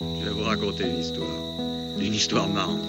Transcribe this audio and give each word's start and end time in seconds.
Je 0.00 0.24
vais 0.24 0.30
vous 0.30 0.44
raconter 0.44 0.84
une 0.84 0.98
histoire. 0.98 1.28
Une 1.98 2.14
histoire 2.14 2.48
marrante. 2.48 2.80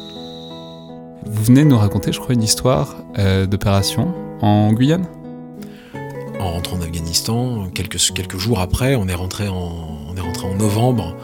Vous 1.26 1.44
venez 1.44 1.66
de 1.66 1.68
nous 1.68 1.78
raconter, 1.78 2.14
je 2.14 2.22
crois, 2.22 2.34
une 2.34 2.44
histoire 2.44 2.96
euh, 3.18 3.46
d'opération 3.46 4.14
en 4.42 4.72
Guyane? 4.72 5.06
En 6.40 6.54
rentrant 6.54 6.78
en 6.78 6.82
Afghanistan, 6.82 7.70
quelques, 7.76 7.98
quelques 8.14 8.38
jours 8.38 8.62
après, 8.62 8.96
on 8.96 9.10
est, 9.10 9.14
rentré 9.14 9.50
en, 9.50 10.08
on 10.10 10.16
est 10.16 10.22
rentré 10.22 10.48
en 10.48 10.56
novembre. 10.56 11.18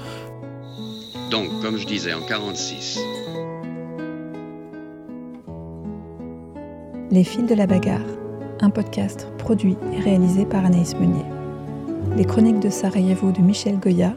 Donc, 1.32 1.48
comme 1.62 1.78
je 1.78 1.88
disais, 1.88 2.14
en 2.14 2.22
46, 2.22 3.00
Les 7.12 7.24
fils 7.24 7.46
de 7.46 7.56
la 7.56 7.66
bagarre, 7.66 8.06
un 8.60 8.70
podcast 8.70 9.30
produit 9.38 9.78
et 9.96 10.02
réalisé 10.02 10.46
par 10.46 10.66
Anaïs 10.66 10.96
Meunier. 10.96 11.24
Les 12.18 12.26
chroniques 12.26 12.60
de 12.60 12.70
Sarajevo 12.70 13.32
de 13.32 13.40
Michel 13.40 13.80
Goya, 13.80 14.14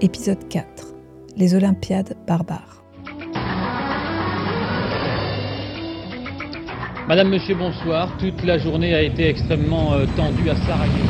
épisode 0.00 0.48
4. 0.48 0.89
Les 1.36 1.54
Olympiades 1.54 2.16
barbares. 2.26 2.82
Madame, 7.08 7.30
Monsieur, 7.30 7.54
bonsoir. 7.56 8.16
Toute 8.18 8.44
la 8.44 8.58
journée 8.58 8.94
a 8.94 9.02
été 9.02 9.28
extrêmement 9.28 9.94
euh, 9.94 10.06
tendue 10.16 10.48
à 10.48 10.54
Sarajevo. 10.54 11.08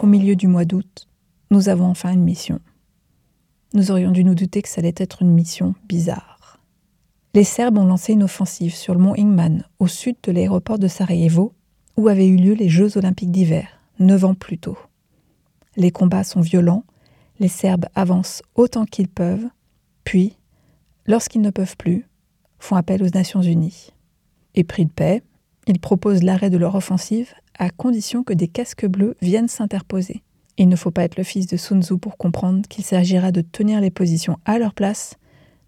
Au 0.00 0.06
milieu 0.06 0.36
du 0.36 0.46
mois 0.46 0.64
d'août, 0.64 1.08
nous 1.50 1.68
avons 1.68 1.86
enfin 1.86 2.12
une 2.12 2.22
mission. 2.22 2.60
Nous 3.74 3.90
aurions 3.90 4.10
dû 4.10 4.24
nous 4.24 4.34
douter 4.34 4.62
que 4.62 4.68
ça 4.68 4.80
allait 4.80 4.94
être 4.96 5.22
une 5.22 5.32
mission 5.32 5.74
bizarre. 5.86 6.58
Les 7.34 7.44
Serbes 7.44 7.76
ont 7.76 7.84
lancé 7.84 8.14
une 8.14 8.22
offensive 8.22 8.74
sur 8.74 8.94
le 8.94 9.00
mont 9.00 9.14
Ingman, 9.14 9.64
au 9.78 9.86
sud 9.86 10.16
de 10.22 10.32
l'aéroport 10.32 10.78
de 10.78 10.88
Sarajevo, 10.88 11.52
où 11.96 12.08
avaient 12.08 12.26
eu 12.26 12.36
lieu 12.36 12.54
les 12.54 12.70
Jeux 12.70 12.96
olympiques 12.96 13.30
d'hiver, 13.30 13.68
neuf 13.98 14.24
ans 14.24 14.34
plus 14.34 14.58
tôt. 14.58 14.78
Les 15.76 15.90
combats 15.90 16.24
sont 16.24 16.40
violents, 16.40 16.84
les 17.40 17.48
Serbes 17.48 17.86
avancent 17.94 18.42
autant 18.54 18.86
qu'ils 18.86 19.08
peuvent, 19.08 19.46
puis, 20.02 20.38
lorsqu'ils 21.06 21.42
ne 21.42 21.50
peuvent 21.50 21.76
plus, 21.76 22.06
font 22.58 22.76
appel 22.76 23.02
aux 23.02 23.10
Nations 23.10 23.42
Unies. 23.42 23.90
Et 24.54 24.64
pris 24.64 24.86
de 24.86 24.90
paix, 24.90 25.22
ils 25.66 25.78
proposent 25.78 26.22
l'arrêt 26.22 26.50
de 26.50 26.56
leur 26.56 26.74
offensive 26.74 27.34
à 27.58 27.68
condition 27.68 28.24
que 28.24 28.32
des 28.32 28.48
casques 28.48 28.86
bleus 28.86 29.16
viennent 29.20 29.48
s'interposer. 29.48 30.22
Il 30.60 30.68
ne 30.68 30.74
faut 30.74 30.90
pas 30.90 31.04
être 31.04 31.16
le 31.16 31.22
fils 31.22 31.46
de 31.46 31.56
Sun 31.56 31.82
Tzu 31.82 31.98
pour 31.98 32.16
comprendre 32.16 32.66
qu'il 32.68 32.84
s'agira 32.84 33.30
de 33.30 33.42
tenir 33.42 33.80
les 33.80 33.92
positions 33.92 34.38
à 34.44 34.58
leur 34.58 34.74
place, 34.74 35.14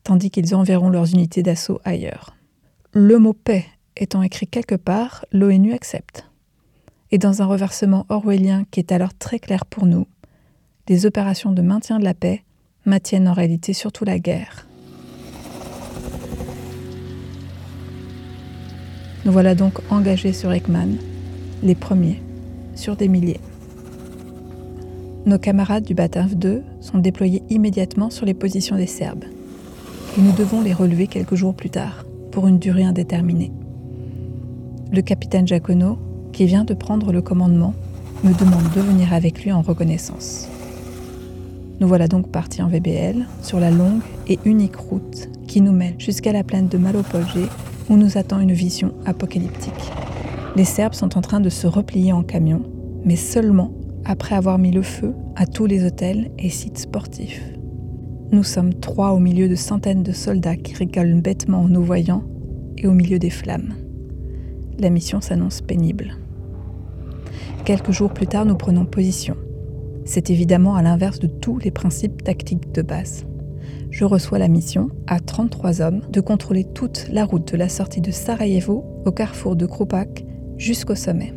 tandis 0.03 0.31
qu'ils 0.31 0.55
enverront 0.55 0.91
leurs 0.91 1.13
unités 1.15 1.45
d'assaut 1.45 1.81
ailleurs. 1.85 2.37
Le 2.93 3.19
mot 3.21 3.33
paix 3.33 3.65
étant 3.97 4.23
écrit 4.23 4.49
quelque 4.49 4.75
part, 4.75 5.25
l'ONU 5.31 5.73
accepte. 5.73 6.27
Et 7.13 7.19
dans 7.19 7.41
un 7.41 7.47
reversement 7.47 8.05
orwellien 8.09 8.65
qui 8.73 8.81
est 8.81 8.91
alors 8.91 9.15
très 9.15 9.39
clair 9.39 9.65
pour 9.65 9.87
nous, 9.87 10.09
les 10.89 11.07
opérations 11.07 11.53
de 11.53 11.63
maintien 11.63 12.01
de 12.01 12.05
la 12.05 12.15
paix 12.15 12.43
maintiennent 12.85 13.29
en 13.29 13.33
réalité 13.33 13.73
surtout 13.73 14.05
la 14.05 14.19
guerre. 14.19 14.67
Nous 19.25 19.31
voilà 19.31 19.55
donc 19.55 19.79
engagés 19.91 20.33
sur 20.33 20.51
Ekman, 20.51 20.97
les 21.63 21.75
premiers, 21.77 22.21
sur 22.75 22.97
des 22.97 23.07
milliers. 23.07 23.41
Nos 25.27 25.39
camarades 25.39 25.85
du 25.85 25.93
Batinf 25.93 26.35
2 26.35 26.63
sont 26.81 26.97
déployés 26.97 27.43
immédiatement 27.51 28.09
sur 28.09 28.25
les 28.25 28.33
positions 28.33 28.77
des 28.77 28.87
Serbes. 28.87 29.25
Et 30.17 30.23
nous 30.23 30.33
devons 30.33 30.63
les 30.63 30.73
relever 30.73 31.09
quelques 31.09 31.35
jours 31.35 31.55
plus 31.55 31.69
tard, 31.69 32.07
pour 32.31 32.49
une 32.49 32.59
durée 32.59 32.85
indéterminée. 32.85 33.53
Le 34.91 35.03
capitaine 35.03 35.47
Jacono, 35.47 35.99
qui 36.33 36.47
vient 36.47 36.65
de 36.65 36.73
prendre 36.73 37.13
le 37.13 37.21
commandement, 37.21 37.75
me 38.25 38.33
demande 38.33 38.73
de 38.75 38.81
venir 38.81 39.13
avec 39.13 39.45
lui 39.45 39.53
en 39.53 39.61
reconnaissance. 39.61 40.49
Nous 41.81 41.89
voilà 41.89 42.09
donc 42.09 42.31
partis 42.31 42.63
en 42.63 42.69
VBL 42.69 43.27
sur 43.43 43.61
la 43.61 43.71
longue 43.71 44.01
et 44.27 44.39
unique 44.47 44.77
route 44.77 45.29
qui 45.47 45.61
nous 45.61 45.73
mène 45.73 46.01
jusqu'à 46.01 46.33
la 46.33 46.45
plaine 46.45 46.69
de 46.69 46.79
Malopolje 46.79 47.47
où 47.91 47.97
nous 47.97 48.17
attend 48.17 48.41
une 48.41 48.53
vision 48.53 48.95
apocalyptique. 49.05 49.93
Les 50.57 50.65
Serbes 50.65 50.95
sont 50.95 51.19
en 51.19 51.21
train 51.21 51.41
de 51.41 51.51
se 51.51 51.67
replier 51.67 52.13
en 52.13 52.23
camion, 52.23 52.63
mais 53.05 53.17
seulement 53.17 53.71
après 54.05 54.35
avoir 54.35 54.59
mis 54.59 54.71
le 54.71 54.83
feu 54.83 55.15
à 55.37 55.47
tous 55.47 55.67
les 55.67 55.85
hôtels 55.85 56.31
et 56.39 56.49
sites 56.49 56.79
sportifs. 56.79 57.43
Nous 58.33 58.45
sommes 58.45 58.75
trois 58.75 59.11
au 59.11 59.19
milieu 59.19 59.49
de 59.49 59.57
centaines 59.57 60.03
de 60.03 60.13
soldats 60.13 60.57
qui 60.57 60.75
rigolent 60.75 61.21
bêtement 61.21 61.63
en 61.63 61.69
nous 61.69 61.83
voyant 61.83 62.23
et 62.79 62.87
au 62.87 62.93
milieu 62.93 63.19
des 63.19 63.31
flammes. 63.31 63.75
La 64.79 64.91
mission 64.91 65.21
s'annonce 65.21 65.61
pénible. 65.61 66.17
Quelques 67.65 67.91
jours 67.91 68.13
plus 68.13 68.27
tard, 68.27 68.47
nous 68.47 68.57
prenons 68.57 68.85
position. 68.85 69.37
C'est 70.05 70.31
évidemment 70.31 70.77
à 70.77 70.83
l'inverse 70.83 71.19
de 71.19 71.27
tous 71.27 71.59
les 71.59 71.71
principes 71.71 72.23
tactiques 72.23 72.73
de 72.73 72.83
base. 72.83 73.27
Je 73.91 74.05
reçois 74.05 74.39
la 74.39 74.49
mission, 74.49 74.91
à 75.09 75.19
33 75.19 75.83
hommes, 75.83 76.03
de 76.11 76.21
contrôler 76.21 76.65
toute 76.65 77.09
la 77.11 77.25
route 77.25 77.53
de 77.53 77.57
la 77.57 77.69
sortie 77.69 78.01
de 78.01 78.13
Sarajevo 78.13 78.85
au 79.05 79.11
carrefour 79.11 79.57
de 79.57 79.67
Krupak 79.67 80.25
jusqu'au 80.57 80.95
sommet. 80.95 81.35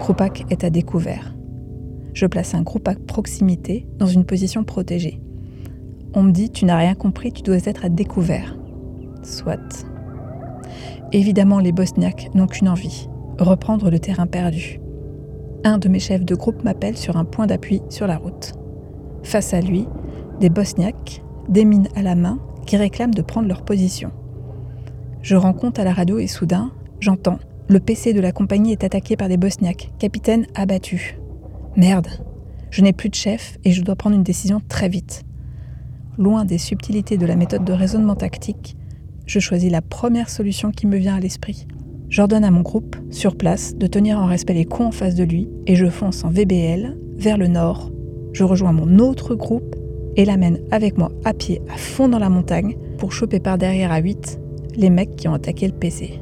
Krupak 0.00 0.44
est 0.50 0.64
à 0.64 0.70
découvert. 0.70 1.35
Je 2.16 2.24
place 2.24 2.54
un 2.54 2.62
groupe 2.62 2.88
à 2.88 2.94
proximité 2.94 3.86
dans 3.98 4.06
une 4.06 4.24
position 4.24 4.64
protégée. 4.64 5.20
On 6.14 6.22
me 6.22 6.32
dit 6.32 6.48
Tu 6.48 6.64
n'as 6.64 6.78
rien 6.78 6.94
compris, 6.94 7.30
tu 7.30 7.42
dois 7.42 7.58
être 7.66 7.84
à 7.84 7.90
découvert. 7.90 8.56
Soit. 9.22 9.86
Évidemment, 11.12 11.58
les 11.58 11.72
Bosniaques 11.72 12.30
n'ont 12.34 12.46
qu'une 12.46 12.70
envie 12.70 13.10
reprendre 13.38 13.90
le 13.90 13.98
terrain 13.98 14.26
perdu. 14.26 14.80
Un 15.62 15.76
de 15.76 15.90
mes 15.90 15.98
chefs 15.98 16.24
de 16.24 16.34
groupe 16.34 16.64
m'appelle 16.64 16.96
sur 16.96 17.18
un 17.18 17.26
point 17.26 17.46
d'appui 17.46 17.82
sur 17.90 18.06
la 18.06 18.16
route. 18.16 18.54
Face 19.22 19.52
à 19.52 19.60
lui, 19.60 19.86
des 20.40 20.48
Bosniaques, 20.48 21.22
des 21.50 21.66
mines 21.66 21.88
à 21.96 22.00
la 22.00 22.14
main, 22.14 22.38
qui 22.64 22.78
réclament 22.78 23.12
de 23.12 23.20
prendre 23.20 23.46
leur 23.46 23.62
position. 23.62 24.10
Je 25.20 25.36
rends 25.36 25.52
compte 25.52 25.78
à 25.78 25.84
la 25.84 25.92
radio 25.92 26.18
et 26.18 26.28
soudain, 26.28 26.72
j'entends 26.98 27.40
Le 27.68 27.78
PC 27.78 28.14
de 28.14 28.20
la 28.22 28.32
compagnie 28.32 28.72
est 28.72 28.84
attaqué 28.84 29.18
par 29.18 29.28
des 29.28 29.36
Bosniaques, 29.36 29.92
capitaine 29.98 30.46
abattu. 30.54 31.18
Merde, 31.76 32.08
je 32.70 32.80
n'ai 32.80 32.94
plus 32.94 33.10
de 33.10 33.14
chef 33.14 33.58
et 33.64 33.72
je 33.72 33.82
dois 33.82 33.96
prendre 33.96 34.16
une 34.16 34.22
décision 34.22 34.62
très 34.66 34.88
vite. 34.88 35.24
Loin 36.16 36.46
des 36.46 36.56
subtilités 36.56 37.18
de 37.18 37.26
la 37.26 37.36
méthode 37.36 37.66
de 37.66 37.72
raisonnement 37.74 38.14
tactique, 38.14 38.78
je 39.26 39.40
choisis 39.40 39.70
la 39.70 39.82
première 39.82 40.30
solution 40.30 40.70
qui 40.70 40.86
me 40.86 40.96
vient 40.96 41.16
à 41.16 41.20
l'esprit. 41.20 41.66
J'ordonne 42.08 42.44
à 42.44 42.50
mon 42.50 42.62
groupe, 42.62 42.96
sur 43.10 43.36
place, 43.36 43.76
de 43.76 43.86
tenir 43.86 44.18
en 44.18 44.24
respect 44.24 44.54
les 44.54 44.64
cons 44.64 44.86
en 44.86 44.90
face 44.90 45.16
de 45.16 45.24
lui 45.24 45.50
et 45.66 45.76
je 45.76 45.90
fonce 45.90 46.24
en 46.24 46.30
VBL 46.30 46.96
vers 47.18 47.36
le 47.36 47.46
nord. 47.46 47.90
Je 48.32 48.44
rejoins 48.44 48.72
mon 48.72 48.98
autre 48.98 49.34
groupe 49.34 49.76
et 50.16 50.24
l'amène 50.24 50.60
avec 50.70 50.96
moi 50.96 51.12
à 51.26 51.34
pied 51.34 51.60
à 51.68 51.76
fond 51.76 52.08
dans 52.08 52.18
la 52.18 52.30
montagne 52.30 52.78
pour 52.96 53.12
choper 53.12 53.38
par 53.38 53.58
derrière 53.58 53.92
à 53.92 53.98
8 53.98 54.40
les 54.76 54.88
mecs 54.88 55.16
qui 55.16 55.28
ont 55.28 55.34
attaqué 55.34 55.66
le 55.66 55.74
PC. 55.74 56.20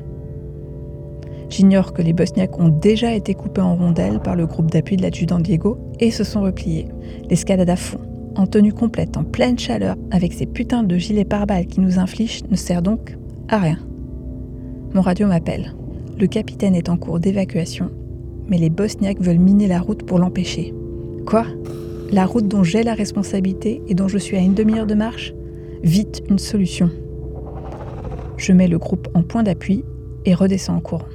J'ignore 1.54 1.92
que 1.92 2.02
les 2.02 2.12
Bosniaques 2.12 2.58
ont 2.58 2.68
déjà 2.68 3.14
été 3.14 3.32
coupés 3.32 3.60
en 3.60 3.76
rondelles 3.76 4.18
par 4.18 4.34
le 4.34 4.44
groupe 4.44 4.72
d'appui 4.72 4.96
de 4.96 5.02
l'adjudant 5.02 5.38
Diego 5.38 5.78
et 6.00 6.10
se 6.10 6.24
sont 6.24 6.42
repliés. 6.42 6.88
L'escalade 7.30 7.70
à 7.70 7.76
fond, 7.76 8.00
en 8.34 8.48
tenue 8.48 8.72
complète, 8.72 9.16
en 9.16 9.22
pleine 9.22 9.56
chaleur, 9.56 9.94
avec 10.10 10.32
ces 10.32 10.46
putains 10.46 10.82
de 10.82 10.96
gilets 10.96 11.24
pare-balles 11.24 11.66
qui 11.66 11.78
nous 11.78 12.00
infligent, 12.00 12.42
ne 12.50 12.56
sert 12.56 12.82
donc 12.82 13.16
à 13.48 13.58
rien. 13.58 13.78
Mon 14.94 15.00
radio 15.00 15.28
m'appelle. 15.28 15.76
Le 16.18 16.26
capitaine 16.26 16.74
est 16.74 16.88
en 16.88 16.96
cours 16.96 17.20
d'évacuation, 17.20 17.88
mais 18.48 18.58
les 18.58 18.68
Bosniaques 18.68 19.22
veulent 19.22 19.38
miner 19.38 19.68
la 19.68 19.78
route 19.78 20.02
pour 20.02 20.18
l'empêcher. 20.18 20.74
Quoi? 21.24 21.46
La 22.10 22.26
route 22.26 22.48
dont 22.48 22.64
j'ai 22.64 22.82
la 22.82 22.94
responsabilité 22.94 23.80
et 23.86 23.94
dont 23.94 24.08
je 24.08 24.18
suis 24.18 24.36
à 24.36 24.40
une 24.40 24.54
demi-heure 24.54 24.86
de 24.86 24.94
marche? 24.94 25.32
Vite 25.84 26.20
une 26.28 26.40
solution. 26.40 26.90
Je 28.38 28.52
mets 28.52 28.66
le 28.66 28.78
groupe 28.78 29.06
en 29.14 29.22
point 29.22 29.44
d'appui 29.44 29.84
et 30.24 30.34
redescends 30.34 30.78
en 30.78 30.80
courant. 30.80 31.06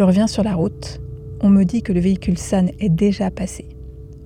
Je 0.00 0.04
reviens 0.06 0.28
sur 0.28 0.42
la 0.42 0.54
route. 0.54 0.98
On 1.42 1.50
me 1.50 1.64
dit 1.64 1.82
que 1.82 1.92
le 1.92 2.00
véhicule 2.00 2.38
SAN 2.38 2.68
est 2.78 2.88
déjà 2.88 3.30
passé. 3.30 3.68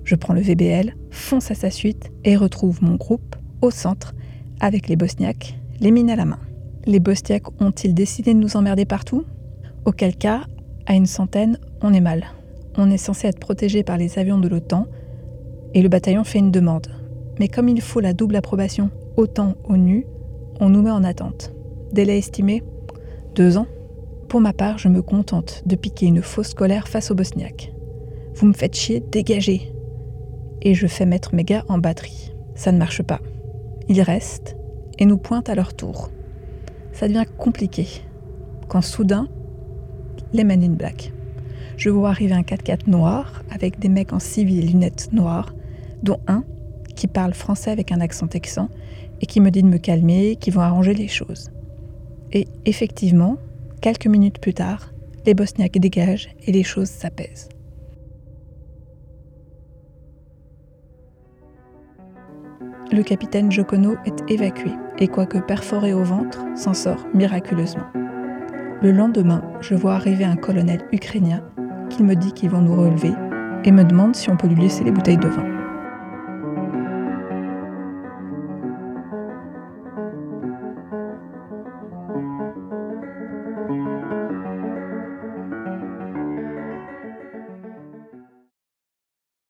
Je 0.05 0.15
prends 0.15 0.33
le 0.33 0.39
VBL, 0.39 0.95
fonce 1.11 1.51
à 1.51 1.53
sa 1.53 1.69
suite 1.69 2.13
et 2.23 2.37
retrouve 2.37 2.81
mon 2.81 2.95
groupe 2.95 3.35
au 3.61 3.71
centre 3.71 4.15
avec 4.61 4.87
les 4.87 4.95
Bosniaques, 4.95 5.59
les 5.81 5.91
mines 5.91 6.09
à 6.09 6.15
la 6.15 6.23
main. 6.23 6.39
Les 6.85 7.01
Bosniaques 7.01 7.61
ont-ils 7.61 7.93
décidé 7.93 8.33
de 8.33 8.39
nous 8.39 8.55
emmerder 8.55 8.85
partout? 8.85 9.25
Auquel 9.83 10.15
cas, 10.15 10.43
à 10.85 10.93
une 10.93 11.07
centaine, 11.07 11.59
on 11.81 11.93
est 11.93 11.99
mal. 11.99 12.23
On 12.77 12.89
est 12.89 12.95
censé 12.95 13.27
être 13.27 13.41
protégé 13.41 13.83
par 13.83 13.97
les 13.97 14.17
avions 14.17 14.37
de 14.37 14.47
l'OTAN 14.47 14.87
et 15.73 15.81
le 15.81 15.89
bataillon 15.89 16.23
fait 16.23 16.39
une 16.39 16.51
demande. 16.51 16.87
Mais 17.37 17.49
comme 17.49 17.67
il 17.67 17.81
faut 17.81 17.99
la 17.99 18.13
double 18.13 18.37
approbation 18.37 18.91
OTAN-ONU, 19.17 20.07
on 20.61 20.69
nous 20.69 20.83
met 20.83 20.91
en 20.91 21.03
attente. 21.03 21.53
Délai 21.91 22.17
estimé 22.17 22.63
Deux 23.35 23.57
ans 23.57 23.67
Pour 24.35 24.41
ma 24.41 24.51
part, 24.51 24.77
je 24.77 24.89
me 24.89 25.01
contente 25.01 25.63
de 25.65 25.77
piquer 25.77 26.07
une 26.07 26.21
fausse 26.21 26.53
colère 26.53 26.89
face 26.89 27.09
aux 27.09 27.15
Bosniaques. 27.15 27.71
Vous 28.33 28.47
me 28.47 28.51
faites 28.51 28.75
chier, 28.75 28.99
dégagez 28.99 29.71
Et 30.61 30.73
je 30.73 30.87
fais 30.87 31.05
mettre 31.05 31.33
mes 31.33 31.45
gars 31.45 31.63
en 31.69 31.77
batterie. 31.77 32.33
Ça 32.53 32.73
ne 32.73 32.77
marche 32.77 33.01
pas. 33.01 33.21
Ils 33.87 34.01
restent 34.01 34.57
et 34.99 35.05
nous 35.05 35.17
pointent 35.17 35.47
à 35.47 35.55
leur 35.55 35.73
tour. 35.73 36.09
Ça 36.91 37.07
devient 37.07 37.23
compliqué. 37.37 37.87
Quand 38.67 38.81
soudain, 38.81 39.29
les 40.33 40.43
Men 40.43 40.65
in 40.65 40.73
Black. 40.73 41.13
Je 41.77 41.89
vois 41.89 42.09
arriver 42.09 42.33
un 42.33 42.41
4x4 42.41 42.89
noir 42.89 43.41
avec 43.49 43.79
des 43.79 43.87
mecs 43.87 44.11
en 44.11 44.19
civil 44.19 44.65
et 44.65 44.67
lunettes 44.67 45.13
noires, 45.13 45.55
dont 46.03 46.19
un 46.27 46.43
qui 46.93 47.07
parle 47.07 47.33
français 47.33 47.71
avec 47.71 47.93
un 47.93 48.01
accent 48.01 48.27
texan 48.27 48.67
et 49.21 49.27
qui 49.27 49.39
me 49.39 49.49
dit 49.49 49.63
de 49.63 49.69
me 49.69 49.77
calmer, 49.77 50.35
qui 50.35 50.51
vont 50.51 50.59
arranger 50.59 50.93
les 50.93 51.07
choses. 51.07 51.51
Et 52.33 52.49
effectivement, 52.65 53.37
quelques 53.81 54.07
minutes 54.07 54.39
plus 54.39 54.53
tard, 54.53 54.91
les 55.25 55.33
Bosniaques 55.33 55.79
dégagent 55.79 56.29
et 56.45 56.51
les 56.51 56.63
choses 56.63 56.89
s'apaisent. 56.89 57.49
Le 62.91 63.01
capitaine 63.01 63.51
Jokono 63.51 63.95
est 64.05 64.29
évacué 64.29 64.71
et 64.99 65.07
quoique 65.07 65.39
perforé 65.39 65.93
au 65.93 66.03
ventre, 66.03 66.45
s'en 66.55 66.73
sort 66.73 67.05
miraculeusement. 67.13 67.87
Le 68.81 68.91
lendemain, 68.91 69.41
je 69.61 69.73
vois 69.73 69.95
arriver 69.95 70.23
un 70.23 70.35
colonel 70.35 70.81
ukrainien 70.91 71.43
qui 71.89 72.03
me 72.03 72.15
dit 72.15 72.31
qu'ils 72.33 72.51
vont 72.51 72.61
nous 72.61 72.75
relever 72.75 73.11
et 73.63 73.71
me 73.71 73.83
demande 73.83 74.15
si 74.15 74.29
on 74.29 74.37
peut 74.37 74.47
lui 74.47 74.61
laisser 74.61 74.83
les 74.83 74.91
bouteilles 74.91 75.17
de 75.17 75.27
vin. 75.27 75.54